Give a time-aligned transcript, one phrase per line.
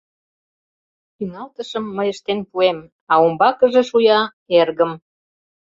[1.15, 2.79] Тӱҥалтышым мый ыштен пуэм,
[3.11, 4.19] а умбакыже шуя
[4.59, 4.91] эргым...